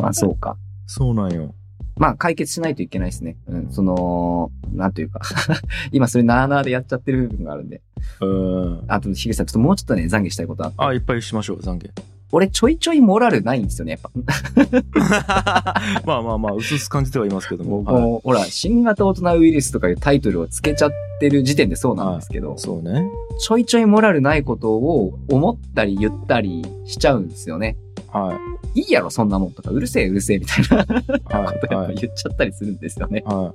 [0.00, 0.56] まあそうか。
[0.86, 1.54] そうなんよ。
[1.98, 3.36] まあ解決しないといけないですね。
[3.48, 3.70] うん。
[3.70, 5.20] その、なんというか。
[5.92, 7.82] 今それなーなーでやっちゃってる部分があるんで。
[8.20, 8.84] うん。
[8.88, 10.76] あと、樋口さん、ちょっともうちょっとね、懺悔したいことあって。
[10.78, 11.90] あ、いっぱいしましょう、懺悔。
[12.30, 14.10] 俺ちょいちょいモラルないんですよね、やっぱ。
[16.04, 17.82] まあまあまあ、うすうす感じてはいますけども。
[17.82, 23.08] もう、はいほら、新型大人ウイルスとかいうタイトルをつけちゃってる時点でそうなんですけど、そうね。
[23.40, 27.78] ちょいちょいモラルないことを思ったり言ったりしちゃうんですよね。
[28.12, 28.38] は
[28.74, 31.02] いいやろ、そんなもんとか、うるせえ、うるせえ、みたいなこい。
[31.04, 31.56] とやはい。
[31.56, 31.94] っぱはい。
[31.96, 33.22] 言っちゃったりするんですよね。
[33.26, 33.52] は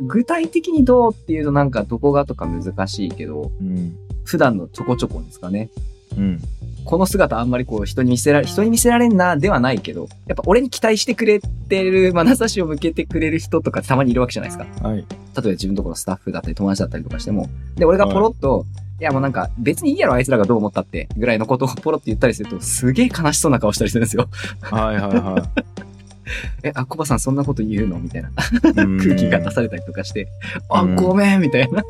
[0.00, 3.64] 具体的にどうっていうとなんかどこがとか難しいけど、い。
[3.64, 3.96] うん。
[4.24, 5.70] 普段のちょこちょこですかね。
[6.16, 6.40] うん。
[6.84, 14.88] この姿あんまりこう人に見せられ、人に見せられんなではないけど、やっぱ俺に期待してくれてる、眼差しを向けてくれる人とかたまにいるわけじゃないですか。
[14.88, 14.96] はい。
[14.96, 18.64] 例えば自分とこのスタッフだったり友達だったりとかしても、で、俺がポロッと、
[19.00, 24.28] い、やもうなんか別にいいやろあいつらがどう思ったってぐらいのことをポロって言ったりすると、すげえ悲しそうな顔したりするんですよ。
[24.62, 25.48] はいはいは
[26.62, 27.98] え、あ、コバさんそんなこと言うの？
[27.98, 28.32] みたいない。
[28.64, 30.28] 空気が出されたりとかして、
[30.68, 31.82] あ、うんごめんみたいな。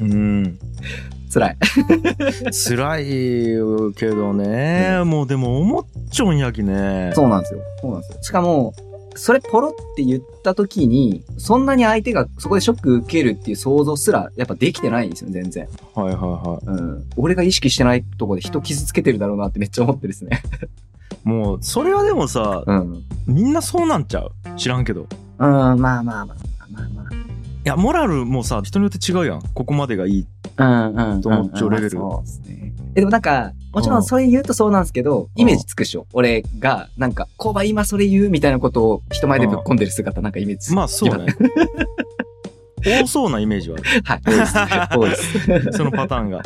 [0.00, 0.58] うん。
[1.32, 1.56] 辛い。
[2.52, 3.04] 辛い
[3.94, 5.02] けどね。
[5.04, 7.12] もうでも思っちょんやきね。
[7.14, 7.60] そうなんですよ。
[7.80, 8.22] そうなんですよ。
[8.22, 8.74] しかも、
[9.14, 15.68] それポロって言った時に、そんなに相手がそこでショック受けるっていう想像すら、やっぱできてないんですよ、全然。
[15.94, 16.66] はいはいはい。
[16.66, 17.04] うん。
[17.16, 20.42] 俺が意識してないとこで人傷つけてるだろうなってめっちゃ思ってるですね。
[21.24, 23.02] もう、それはでもさ、うん。
[23.26, 24.32] みんなそうなんちゃう？
[24.56, 25.02] 知らんけど。
[25.02, 26.26] いうん、まあまあまあ。
[26.26, 26.34] ま
[26.80, 27.21] あま
[27.64, 29.42] や、モラルもさ、人によって違うやん。
[29.54, 30.26] ここまでがいい。
[30.56, 30.64] と
[31.28, 32.72] 思っちゃうレベルそうですね。
[32.94, 36.06] え、でもなんか、もちろんそれ言うとそうなんですけど、イメージつくでしょ。
[36.12, 40.74] 俺が、なんか、コバ今それ言うみたいなことを人前でぶっ込んでる姿、なんかイメージつく。
[40.74, 41.26] まあそうね。
[43.02, 44.02] 多そうなイメージはある。
[44.02, 44.20] はい。
[44.96, 45.38] 多いです。
[45.38, 45.72] 多いです。
[45.78, 46.42] そのパターンが。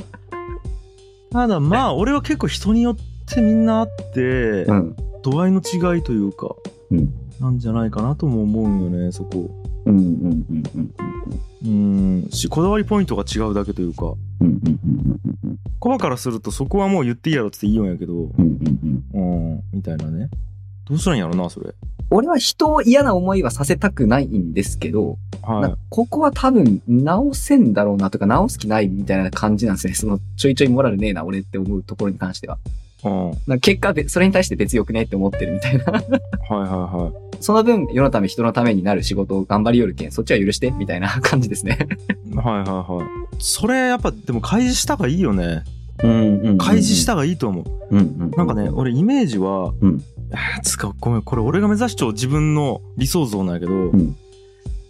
[1.32, 4.96] ただまあ、俺は結構人によってみんなあって、うん。
[5.22, 6.54] 度合いの違いというか、
[6.90, 7.08] うん
[7.40, 9.50] なんじゃないかなとも思うんよね、そこ。
[9.86, 10.64] うんうんうん
[11.64, 20.30] うんうん、し、こだわりポイントが違うだけというか、うんうんうんうんコバからするとそこはもう言っていいやろって言っていいんやけど、うんうんうんうん、みたいなね。
[20.88, 21.74] どうしたらいいんやろな、それ。
[22.10, 29.94] 俺は人を嫌な思いはさせたくないんですけど、なんはかここは多分直せんだろうなとか直す気ないみたいな感じなんですね。
[29.94, 32.58] そのちょいちょいモラルねえな俺って思うところに関しては。
[33.08, 33.50] い。
[33.52, 33.60] うん。
[33.60, 35.84] 結果べ、それに対して別よくねって思ってるみたいな。
[35.84, 36.02] はい
[36.50, 41.78] はその分世のため人のためになる仕事を頑張りよるけん、そっちは許してみたいな感じですね。
[42.32, 42.34] い。
[42.34, 43.36] はいはいはい。
[43.38, 45.64] それやっぱでも開示した方がいいよね。
[46.02, 47.64] うんうん開示した方がいいと思う。
[47.90, 48.30] うんうん。
[48.36, 50.02] なんかね、俺イメージは、うん
[50.62, 54.16] つか、ごめん、これ俺が目指しちゃう自分の理想像なんやけど、ん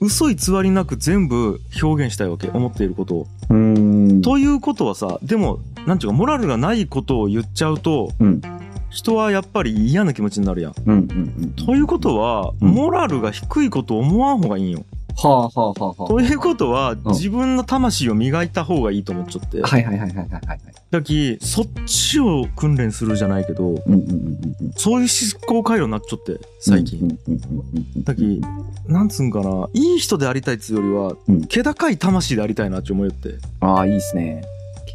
[0.00, 3.26] 嘘偽りなく全部表現したいわけ思っていることを。
[3.50, 8.40] うんということはさでもなんちゅうかモラルがないことを言っちゃうと、うん
[8.88, 10.74] 人はやっぱり嫌な気持ちになるやん。
[10.86, 11.50] うんうんうん。
[11.50, 14.84] ということは、うんモラルが低いことを思わん方がいいんよ。
[15.16, 16.08] はあはあはあはあ。
[16.08, 19.62] ということは、ん自分の魂を磨いた方がいいと思っちゃって。
[19.62, 20.60] はいはいはいはいはいはい。
[20.90, 24.72] だきそっちを訓練するじゃないけどうんうんうんうん。
[24.76, 27.00] そういう思考回路になっちゃって最近。
[27.00, 28.04] うんうんうんうん。
[28.04, 28.40] だき
[28.86, 33.34] なんつうんかないい人でありたいっつうよりは、うん気高い魂でありたいなって思いよって。
[33.60, 34.44] ああ、いいっすね。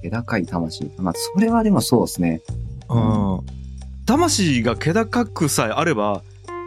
[0.01, 0.91] 気高い魂。
[0.97, 2.41] まあ、それはでもそうですね。
[2.89, 3.61] うん
[4.05, 6.21] 魂が気高くさえあれば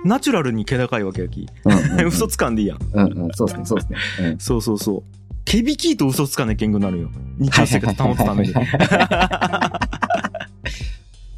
[0.05, 1.49] ナチュラルに気高いわけやき。
[1.65, 2.07] うんうんうん。
[2.09, 2.79] 嘘つかんでいいやん。
[2.93, 3.31] うんうん。
[3.33, 3.99] そうですね、そうですね。
[4.21, 4.39] うん。
[4.39, 5.03] そうそうそう。
[5.45, 7.11] ケビキーと嘘つかねえけんぐなるよ。
[7.39, 8.55] 日常生活保つために。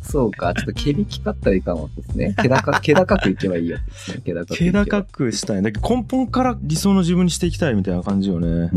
[0.01, 2.35] そうか、ちょっと毛引きかったらいかんわけですね。
[2.41, 4.23] 気高、 気高くいけばいいやつですね。
[4.25, 4.87] 気高くいけ気ば。
[4.87, 5.63] 高くしたい。
[5.63, 8.71] だけど根本から理想の自分にしていきたいみたいな感じよね。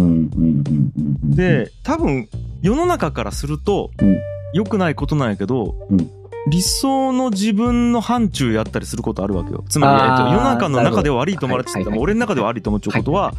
[1.24, 2.28] で、多分、
[2.62, 4.18] 世の中からするとうん、
[4.54, 6.10] 良くないことなんやけど、うん
[6.48, 9.64] 理想の自分の範疇やったりすることあるわけよ。
[9.70, 13.34] つまり、えっと、世の中の中では悪いと思われてても、俺の中では悪いと思っちゃうことは、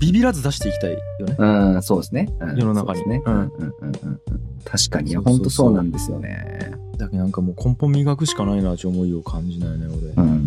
[0.00, 1.36] ビビらず出していきたいよね。
[1.38, 1.46] う
[1.78, 2.28] ん、そうですね。
[2.40, 3.22] うん世の中にね。
[3.24, 4.20] ううんんうんうんうん。
[4.64, 6.72] 確かに、本当そうなんですよね。
[6.98, 9.94] だけどなんかもう根本磨くしかないなって思いを感じないね、俺。
[9.94, 10.44] うんうんうんうん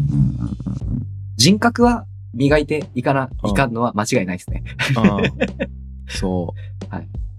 [1.37, 4.63] 人格は磨いていかな、うんいかんのは間違いないですね。
[4.95, 5.29] あー
[6.07, 6.76] そう。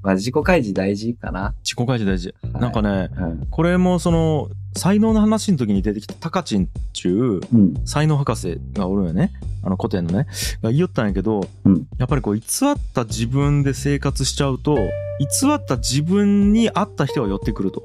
[0.09, 1.55] まあ、自己開示大事かな。
[1.63, 2.35] 自己開示大事。
[2.51, 3.47] はいなんかね、うん。
[3.51, 7.75] これもその、才能の話の時に出てきたタカチンっちゅう、うん。
[7.87, 9.33] 才能博士がおるよね。
[9.63, 10.27] あの古典のね。
[10.63, 17.83] が言いよったんやけど、うんやっぱりこう偽った自分で生活しちゃうと、偽った自分に合った人が寄ってくると。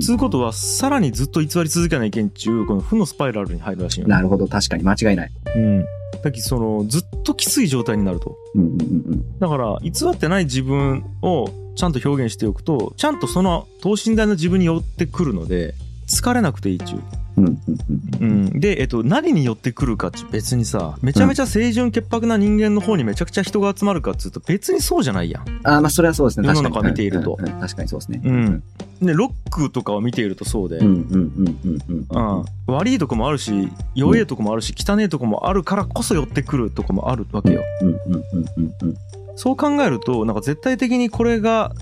[0.00, 4.10] つうことはさらにずっと偽り続けない意見中この負のスパイラルに入るらしいよね。
[4.14, 5.32] なるほど確かに間違いない。
[5.56, 5.84] うん、
[6.22, 8.36] だきそのずっときつい状態になると。
[8.54, 15.74] うんうんうん、だから偽ってない自分をちゃんと表現しておくとちゃんとその等身大の自分に寄ってくるので
[16.06, 17.00] 疲れなくていいっちゅう。
[17.36, 17.44] うん。
[17.44, 17.78] うんうん
[18.20, 18.30] うん。
[18.30, 25.42] うん、で、えっと、何に寄ってくるか別にさめちゃめちゃ清純潔白な人間の方にめちゃくちゃ人が集まるかっつうと別にそうじゃないやん。
[25.64, 26.48] あーまあ、それはそうですね。
[26.48, 28.20] 世の中見ているとうんうんうん確かにそうですね。
[28.24, 28.62] うん。
[29.00, 32.38] でロックとかを見ているとそうで、うんうんうんうんうんうん。
[32.38, 37.62] うん悪いとこもあるし弱いとこもあるし汚いとこもあるからこそ寄ってくるとこもあるわけよ。
[37.80, 38.24] うんうんうん
[38.56, 38.96] うんうん。
[39.36, 41.72] そう考えるとなんか絶対的にこれが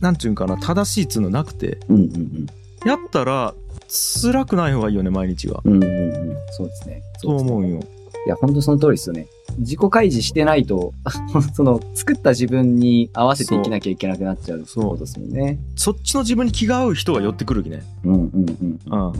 [0.00, 2.46] なんちゅうんかな正しいっつうのなくてうんうんうん。
[2.86, 3.54] やったら
[3.90, 5.60] 辛くない方がいいよね毎日が。
[5.64, 6.36] うんうんうん。
[6.52, 7.02] そうですね。
[7.18, 7.80] そう思うんよ。
[8.26, 9.26] いや、本当その通りですよね。
[9.58, 10.92] 自己開示してないと、
[11.54, 15.58] その、作った自分に合わせて生きなきゃいけなくなっちゃうってそうことですもんね。
[15.74, 17.82] そっちの自分に気が合う人が寄ってくるきね。
[18.04, 18.78] うんうんうん。
[18.90, 19.12] うん。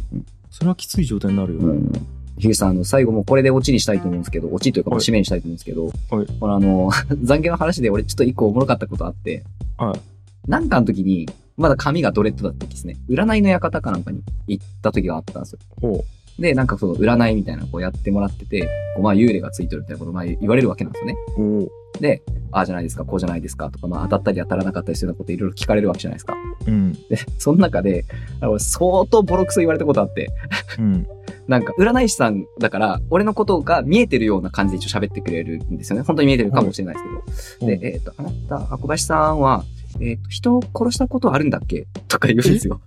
[0.50, 1.60] それはきつい状態になるよ。
[1.60, 1.92] うん。
[2.38, 5.94] 樋口さん、あの、最後もうこれでオチにしたいと思うんですけど、オチというか、締めにしたいと思うんですけど、はい
[6.38, 6.90] このあの、
[7.22, 9.44] 残業の話で俺ちょっと一個おもろかったことあって、
[9.78, 10.50] はい。
[10.50, 11.28] なんかの時に、
[11.60, 12.96] まだ髪がドレッドだった時ですね。
[13.10, 15.58] 占いの館かなんかに行った時があったんですよ。
[15.78, 16.04] ほ
[16.38, 18.62] で、なんかその占いみたいなのをこうやってもらってて、
[18.94, 21.16] こうまあ幽霊がついてるみたいなことをまあ言われるわけなんですよね。
[21.36, 21.42] う。
[21.42, 21.70] おう。
[22.00, 26.34] で、ああじゃないですか、こうじゃないですかとか、まあ当たったり当たらなかったりするようなこといろいろ聞かれるわけじゃないですか。
[26.66, 26.92] うん。
[26.94, 28.06] で、その中で、
[28.40, 30.30] あの相当ボロクソ言われたことあって、
[30.78, 31.06] うん。
[31.46, 36.04] なんか占い師さんだから、俺のことが見えてるような感じで一応喋ってくれるんですよね。
[36.04, 36.94] 本当に見えてるかもしれない
[37.26, 37.70] ですけど。
[37.72, 39.64] で、えっ、と、あなた、小林さんは、
[40.00, 41.86] えっ、と、人を殺したことあるんだっけ？
[42.08, 42.80] とか言うんですよ。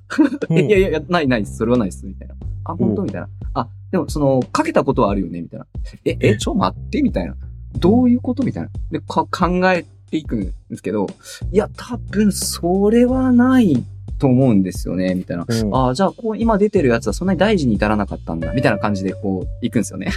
[0.49, 1.57] いや いやいや、ないないです。
[1.57, 2.05] それはないです。
[2.05, 2.35] みたいな。
[2.65, 3.01] あ、本当？
[3.01, 3.27] うんみたいな。
[3.55, 5.65] あ、でも、その、かけたことはあるよねみたいな。
[6.05, 6.37] え、え、え？
[6.37, 7.35] ちょ、待ってみたいな。
[7.79, 8.43] どういうこと？
[8.43, 8.69] みたいな。
[8.91, 11.07] で、か、考えていくんですけど、
[11.51, 13.83] いや、多分、それはない
[14.19, 15.15] と思うんですよね。
[15.15, 15.45] みたいな。
[15.47, 18.53] うんああ、じゃあ、こう、今出てるやつはそんなに大事に至らなかったんだ。
[18.53, 20.11] みたいな感じで、こう、行くんですよね。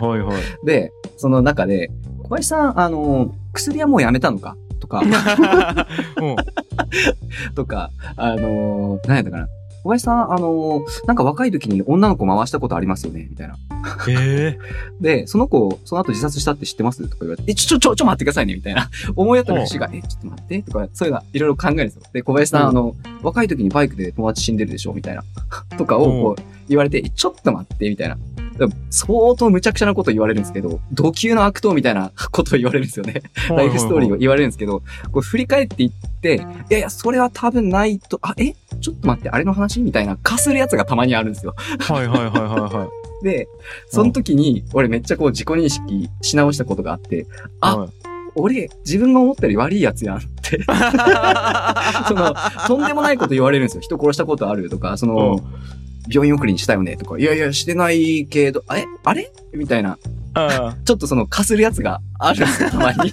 [0.00, 0.66] はいはい。
[0.66, 1.90] で、その中で、
[2.22, 4.56] 小林さん、あの、薬はもうやめたのか？
[4.82, 5.00] とか、
[6.20, 6.36] うん
[7.54, 9.48] とか、あのー、何やったかな。
[9.84, 13.26] 小林さん、あのー、なんか若い時に女の子回したことありますよね？
[13.30, 13.56] みたいな。
[14.08, 14.58] ええ
[15.00, 17.02] で、その子、その後自殺したって知ってます？
[17.08, 18.88] とか言われて、え、ちょ、ちょ、ちょ、ちょ、待ってくださいねみたいな。
[19.16, 22.02] 思い当たる節が、え、ちょっと待ってとか、そういうのいろいろ考えるんですよ。
[22.12, 24.92] で、小林さん、うんあの、若い時にバイクで友達死んでるでしょ？
[24.92, 25.24] みたいな。
[25.78, 28.16] とかをこう言われて、えちょっと待ってみたいな。
[28.62, 33.22] でも相当無茶苦茶なこと言われるんですけど、土級の悪党みたいなことを言われるんですよね。
[33.50, 38.54] ライフストーリーを言われるんですけど、こう振り返っていって、いやいや、それは多分ないと、あ、え？
[38.80, 41.54] ちょっと待って、あれの話みたいな、かするやつがたまにあるんですよ。
[41.56, 42.88] はいはいはいはいはい。
[43.24, 43.48] で、
[43.88, 47.26] その時に、俺めっちゃこう自己認識し直したことがあって、
[47.60, 47.88] あはい
[48.34, 50.62] 俺、自分が思ったより悪いやつやんって。
[52.08, 52.34] その、
[52.66, 53.82] とんでもないこと言われるんですよ。
[53.82, 55.40] 人殺したことあるとか、その、
[56.08, 58.86] 病院送りにしたよねとか、いやいや、してないけど、あれ？
[59.04, 59.30] あれ？
[59.52, 59.98] みたいな。
[60.34, 62.98] あ ちょっとその、かするやつがあるんですよ、たまに。
[62.98, 63.12] はい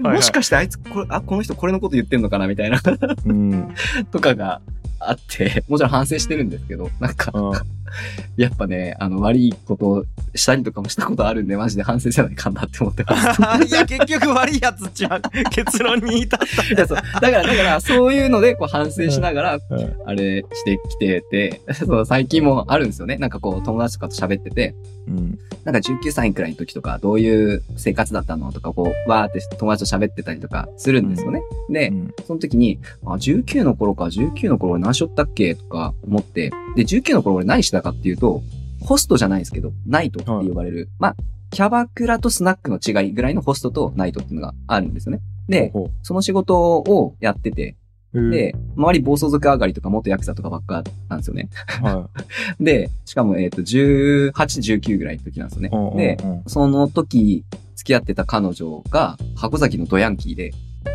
[0.00, 2.80] もしかしてあいつ、これ、あ、この人これのこと言ってんのかなみたいな、
[3.24, 3.74] うん。
[4.10, 4.60] とかが
[4.98, 7.60] あって、もちろん反省してるんですけど、なんか、うん
[8.36, 13.40] やっぱね、あの、悪いことしたりとかもしたことあるんで、マジで反省せないかんなって思ってます。
[13.66, 16.40] いや、結局悪いやつっちゃう 結論に至っ
[16.76, 19.76] いやそうだから、だから、そういうので、こう、反省しながら、た。
[19.76, 23.16] うんあれしてきてて、そう最近もあるんですよね。
[23.16, 24.74] なんかこう、友達とかと喋ってて、
[25.08, 25.38] うん。
[25.64, 31.42] なんか19歳くらいの時とか、どういう生活だったのとか、こう、わーって友達と喋ってたりとかするんですよね。
[31.70, 38.42] で、うんその時に、あ、19の頃か、19の頃俺何しよったっけとか思って、で、19の頃俺何してたかっていうと、
[38.80, 41.16] ホストじゃないですけど、ナイトって呼ばれる、まあ、
[41.50, 45.20] キャバクラとスナックの違いぐらいのホストとナイトっていうのがあるんですよね。
[45.48, 47.76] で、ほその仕事をやってて、
[48.12, 51.48] うで、周り暴走族上がりとか元ヤクザとかばっかなんですよね。
[51.82, 52.08] は
[52.60, 55.76] で、しかも、えっ、と、18、19ぐらいの時なんですよねい。
[55.76, 55.96] うんう。
[55.96, 60.52] で、その時、付き合ってた彼女が、箱崎のドヤンキーで、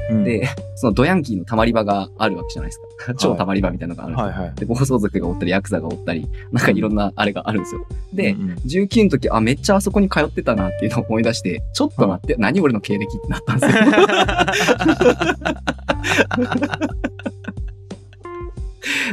[0.10, 2.86] うん、で、そのドヤンキーの溜まり場があるわけじゃないですか。
[3.17, 4.27] 超溜まり場みたいなのがあるんですよ。
[4.27, 4.55] はいはい。
[4.59, 7.85] で、暴走族がおったり、ヤクザがおったり、なんかいろんなあれがあるんですよ。
[8.13, 13.81] で、うんうん19の時、あ、めっちゃあそこに通ってたなっていうのを思い出して、ちょっと待って、何俺の経歴ってなったんですよ。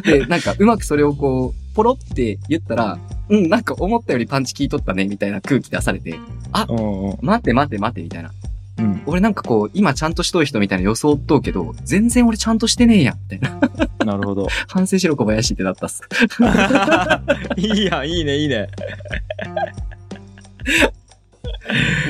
[0.21, 2.99] で、なんかうまくそれをこう、ポロって言ったら、
[3.29, 6.15] うん、なんか思ったよりパンチ効いとったね、みたいな空気出されて、う
[6.73, 8.31] んうん待って待って待って、みたいな。
[8.79, 9.03] うん。
[9.07, 13.61] 俺なんかこう、今ちゃんとしとい人みたいな装っとうけど、全然俺ちゃんとしてねえやん、みたいな。
[14.05, 14.49] なるほど。
[14.69, 16.03] 反省しろ小林ってなったっす。
[17.57, 18.69] いいや、いいね、いいね。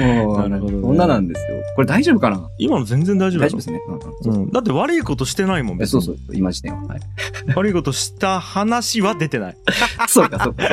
[0.00, 1.58] もう、なるほどねこんななんですよ。
[1.74, 2.48] これ大丈夫かな？
[2.58, 3.80] 今の全然大丈夫大丈夫ですね。
[4.24, 4.50] うん。
[4.50, 6.84] だって悪いことしてないもん、そうそう、今時点は。
[6.84, 7.00] はい。
[7.54, 9.56] 悪いことした話は出てない。
[10.08, 10.68] そうか、そうか。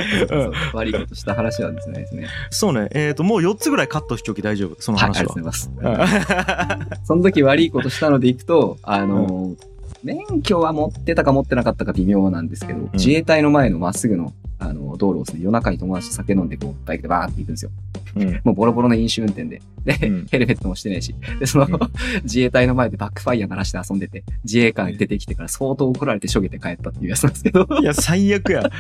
[0.74, 2.00] 悪いことした話はですね。
[2.00, 2.90] ですねそうね。
[2.92, 4.76] えっ、と、もう4つぐらいカットしておき大丈夫。
[4.80, 6.08] そのはい、あり話がとうごは。
[6.08, 7.06] ざいます。
[7.06, 9.56] その時悪いことしたのでいくと、あのー、
[10.04, 17.72] 免許は持ってたか持ってなかったか微妙なんですけど、自衛隊の前のまっすぐの、あの、道路をですね、夜中に友達と酒飲んで、こう、バイクでバーって行くんですよ。
[18.16, 18.42] うん。
[18.46, 19.62] もうボロボロの飲酒運転で。
[19.84, 21.14] で、うんヘルメットもしてねえし。
[21.40, 21.80] で、その、うん
[22.24, 28.64] 自衛隊の前でバックファイヤー鳴らして遊んでて、自衛官出てきてから相当怒られてしょげて帰ったっていうやつなんですけど、いや、最悪や。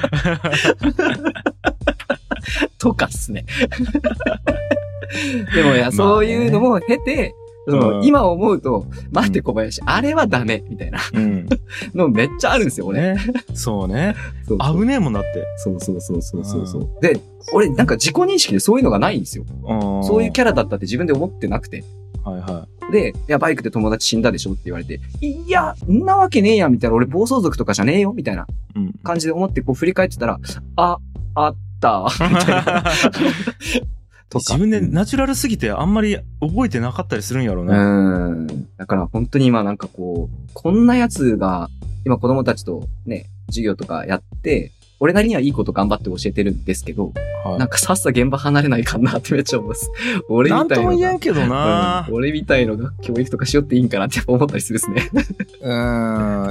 [2.77, 3.45] とかっすね。
[5.53, 7.33] でもいや、そういうのも経て、
[7.67, 11.47] そのうん今思うと、待って小林、あれはダメみたいなうん。
[11.95, 13.01] のめっちゃあるんですよ、俺。
[13.01, 13.17] ね。
[13.53, 14.15] そうね。
[14.47, 15.45] そうそう危ねえもんだって。
[15.57, 16.89] そうそうそうそうそうそう。
[17.01, 17.19] で、
[17.53, 19.45] 俺なんか自己認識でそういうのがないんですよ。
[20.03, 21.83] そそういうキャラだったって自分で思ってなくて。
[22.23, 26.95] はいはで、いや、バイクで友達死んだでしょって言われて、いや、んなわけねえやん、みたいな。
[26.95, 28.45] 俺暴走族とかじゃねえよ、みたいない。
[28.75, 28.93] うん。
[29.03, 30.39] 感じで思ってこう振り返ってたら、
[30.75, 30.97] あ、
[31.35, 32.83] あった、みたいな。
[34.29, 37.77] とか自分でナチュラルすぎてあんまり覚えてなかったりするんやろううね。
[37.77, 38.67] ん。
[38.77, 41.69] だから本当に今なんかこう、こんなやつが、
[42.05, 47.11] 今子供たちとね、授業とかやって、俺なりにはいいこと頑張って教えてるんですけど、
[47.43, 49.91] はいなんかさっさ現場離れないかなってめっちゃ思います。
[50.29, 51.07] 俺なんともみたいのが。
[51.07, 55.09] 言えんけどなうん俺みたいのが教育とかしよっていいんかなって思ったりするですね。
[55.61, 55.71] うん。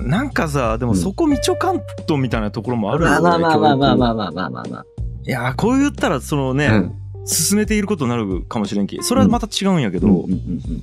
[0.09, 4.09] なんかさ、でもそこみちょかんとみたいなところもあるよまあまあまあまあまあまあ。
[4.11, 4.85] あまあまあまあまあ。
[5.27, 6.93] いやー、こう言ったら、そのね、うん。
[7.27, 9.03] 進めていることになるかもしれんき。
[9.03, 10.83] それはまた違うんやけど、うんうんうんうん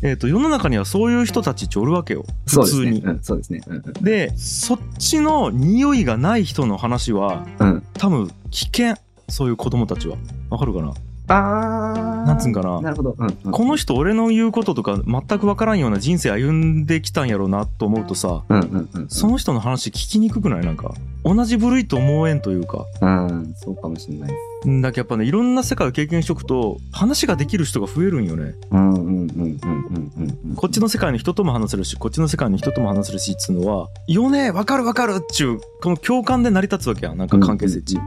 [0.00, 2.24] えっ、と、世の中にはそういう人たちっておるわけよ。
[2.46, 2.92] そうですね。
[2.92, 3.02] 普通に。
[3.02, 3.60] うん、そうですね。
[3.66, 7.82] うんうんで、そっちの匂いがない人の話は、うん。
[7.94, 8.94] 多分危険。
[9.28, 10.16] そういう子供たちは。
[10.50, 10.94] わかるかな？
[11.30, 12.80] あなんつうんかな？
[12.80, 13.16] なるほど。
[13.18, 13.50] うんうん。
[13.50, 19.08] この人俺の言うこととか全くわからんような人生歩んできたんやろうなと思うとさ、うんうんうん。
[19.08, 20.60] その人の話聞きにくくない？
[20.64, 20.94] なんか。
[21.24, 22.84] 同じ部類と思えんというか。
[23.00, 24.32] うん、そうかもしれない。
[24.66, 28.54] んだけどやっぱね、いろんな世界を経験しとくと、話ができる人が増えるんよね。
[28.70, 30.54] うんうんうんうんうん。
[30.56, 37.18] こっちの世界の人とも話せるし、こっちの世界の人とも話せるし、っつうのは、よねわかるわかるっちゅう、この共感で成り立つわけやん。
[37.18, 37.98] なんか関係性っち。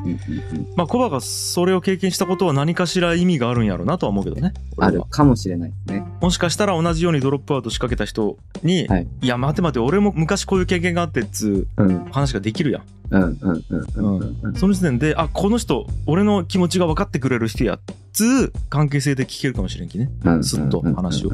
[0.75, 4.53] まあ、コバがそれを経験したことは何かしら意味があるんやろうなとは思うけどね。
[4.77, 6.05] あるかもしれないですね。
[6.21, 11.87] もしかしたら同じようにドロップアウト仕掛けた人に、はいい、や、待て待て、俺も昔こういう経験があってっつうん。
[11.87, 12.81] う話ができるやん。
[12.81, 14.55] うんうんうんうんうんうん。
[14.55, 17.79] その時点で、あ、この人、俺の気持ちが分かってくれる人やっ
[18.13, 20.09] つう関係性で聞けるかもしれんきね。
[20.23, 21.31] うんすっと話を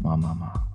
[0.00, 0.67] まあまあまあ。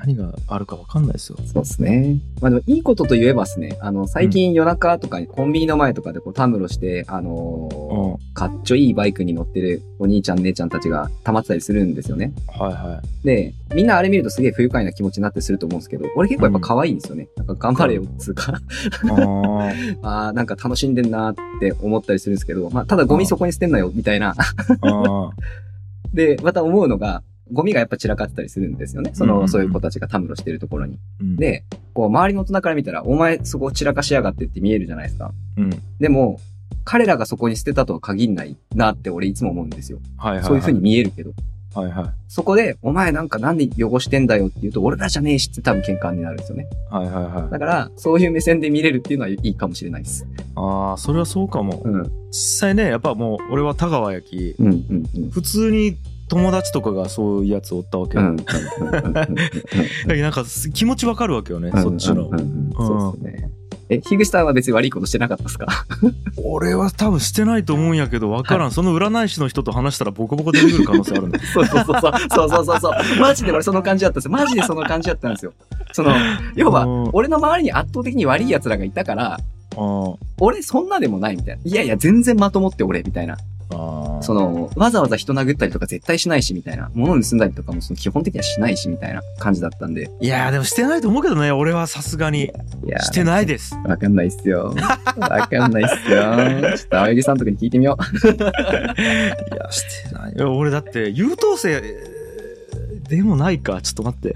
[0.00, 1.38] 何があるか分かんないですよ。
[1.46, 2.16] そうですね。
[2.40, 12.32] まあでもいいことと言えばですね、あの、最近夜中とかにコンビニの前とかでこうたむろして、あのーの、かっちょいいバイクに乗ってるお兄ちゃん姉ちゃんたちが溜まってたりするんですよね。
[12.48, 17.28] はいはで、みんなあれ見るとすげえ不愉快な気持ちになってすると思うんですけど、俺結構やっぱ可愛いんですよね。
[17.36, 18.52] なんか頑張れよ、つうか。
[18.52, 18.54] い。
[19.10, 24.34] あーあーなんか楽しんでんなーって思ったりするんですけど、まあ、ただゴミそこに捨てんなよ、みたいな。
[26.14, 29.10] で、また思うのが、ゴミがやっぱ散らかってたりするんですよね。
[29.14, 30.98] その、うんうんうんそういう子たちがたむろしてるところに。
[31.20, 35.32] うん、で、こう、周りの大人から見たら、お前そこ散らかしやがってって見えるじゃないですか。
[35.56, 35.70] うん。
[35.98, 36.38] でも、
[36.84, 39.98] 彼らがそこに捨てたとは限んないなって俺いつも思うんですよ。
[40.16, 40.46] はいはい、はい。
[40.46, 41.32] そういう風に見えるけど。
[41.74, 42.04] はいはい。
[42.28, 46.68] そこで、お前なんかなんで汚してんだよって言うと、俺らじゃねえしって多分喧嘩になるんですよね。
[46.90, 47.50] はいはいはい。
[47.50, 50.26] だから、そういう目線で見れるっていうのはいいかもしれないです。
[50.56, 51.82] ああ、それはそうかも。
[51.84, 52.02] うん。
[52.30, 55.30] 実際ね、やっぱもう、俺は田川焼き、うん、うん、うん。
[55.30, 55.96] 普通に
[56.30, 58.24] 友達とかがそういうやつおったわけよ。
[58.24, 58.36] うん。
[58.36, 58.44] だ
[60.06, 62.28] けどなんかす気持ちわかるわけよね、そっちの。
[62.28, 63.50] うんうんうんそうですね。
[63.92, 65.66] え、樋口さんは別に悪いことしてなかったですか？
[66.44, 68.70] 俺は多分してないと思うんやけど、わからん。
[68.70, 71.40] その占い師の人と話したらボコボコ出てくる可能性あるんだ。
[71.52, 72.12] そうそうそうそう。
[72.30, 72.92] そうそうそうそう。
[73.20, 74.30] マジで俺その感じだったんですよ。
[74.30, 75.52] マジでその感じだったんですよ。
[75.92, 76.12] その、
[76.54, 79.40] 要はうん、俺の周りに圧倒的に悪い奴らがいたから、
[79.76, 81.60] あ俺そんなでもないみたいな。
[81.64, 83.36] いやいや、全然まともって俺、みたいな。
[83.72, 84.22] あ。
[84.22, 86.90] その、わざわざ人殴ったりとか絶対しないし、みたいな。
[86.94, 90.10] 物盗んだりとかもその基本的にはしないし、みたいな感じだったんで。
[90.20, 92.52] いやーでもしてないと思うけどね、俺はさすがに。
[92.84, 93.74] いやしてないです。
[93.86, 94.74] わかんないっすよ。
[95.18, 96.76] わかんないっすよ。
[96.76, 98.26] ちょっと青柳さんとかに聞いてみよう。
[98.28, 100.32] いや、してない。
[100.34, 102.20] いや俺だって、優等生、えー
[103.10, 103.82] でもないか。
[103.82, 104.34] ちょっと待って。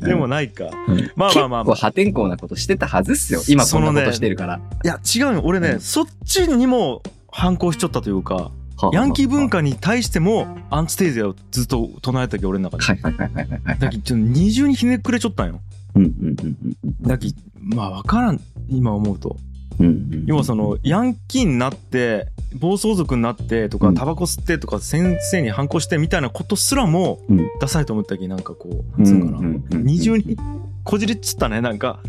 [0.00, 0.66] でもないか。
[0.86, 3.40] うんまあまあまあ結構破天荒なことしてたはずっすよ。
[3.48, 4.60] 今こんなことしてるから。
[4.84, 5.42] いや、違うよ。
[5.44, 8.50] 俺ね、うんそっちにも反抗しちゃったというか、
[8.92, 12.84] ヤンキー文化に対してもアンチテーゼをずっと唱えたけ俺の中で。
[12.84, 13.78] はいはいはいはい。
[13.78, 15.60] だけど、二重にひねくれちゃったんよ。
[15.94, 19.36] うんうんうんうんだけどまあわからん、今思うと。
[19.78, 20.24] うんうん。
[20.26, 29.38] 要はその、ヤンキーになって、暴走族になってとか、うんタバコ吸ってとか、先生に反抗してみたいなことすらも、うんダサいと思ったけど、なんかこう、なんつうのかな。
[29.38, 30.36] うんうんうん二重に
[30.84, 32.00] こじれっちったね、なんか。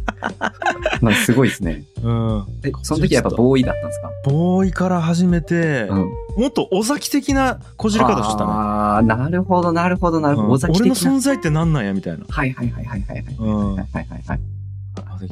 [1.02, 1.84] なんかすごいですね。
[2.04, 2.46] うん。
[2.64, 4.10] え、その時はやっぱボーイだったんですか？
[4.26, 5.98] ボーイから始めて、うん。
[6.38, 8.52] もっと尾崎的なこじれ方したね。
[8.52, 10.48] ああ、なるほどなるほどなるほど。
[10.48, 10.96] うん尾崎俺の。
[10.96, 12.26] 存在ってなんなんやみたいな。
[12.30, 13.36] はいはいはいはいはいはい。
[13.38, 13.76] うん。
[13.76, 14.40] はいはいはいはい。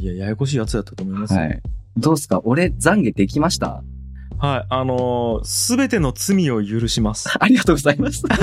[0.06, 1.34] や、ややこしいやつやったと思います。
[1.34, 1.62] はい。
[1.98, 2.42] どうすか？
[2.44, 3.82] 俺、懺悔できました？
[4.38, 4.66] はい。
[4.70, 7.30] あのすべての罪を許します。
[7.40, 8.24] ありがとうございます。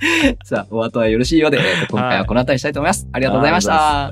[0.44, 1.58] さあ、お後はよろしいようで、
[1.90, 3.08] 今回はこの辺りにしたいと思います。
[3.12, 4.08] ありがとうございました。